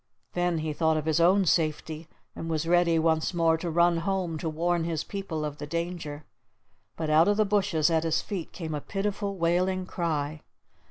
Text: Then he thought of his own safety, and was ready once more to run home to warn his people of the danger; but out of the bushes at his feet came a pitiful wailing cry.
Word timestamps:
Then 0.33 0.57
he 0.57 0.73
thought 0.73 0.97
of 0.97 1.05
his 1.05 1.19
own 1.19 1.45
safety, 1.45 2.07
and 2.35 2.49
was 2.49 2.67
ready 2.67 2.97
once 2.97 3.35
more 3.35 3.55
to 3.59 3.69
run 3.69 3.97
home 3.97 4.39
to 4.39 4.49
warn 4.49 4.83
his 4.83 5.03
people 5.03 5.45
of 5.45 5.57
the 5.59 5.67
danger; 5.67 6.25
but 6.95 7.11
out 7.11 7.27
of 7.27 7.37
the 7.37 7.45
bushes 7.45 7.91
at 7.91 8.01
his 8.03 8.19
feet 8.19 8.51
came 8.51 8.73
a 8.73 8.81
pitiful 8.81 9.37
wailing 9.37 9.85
cry. 9.85 10.41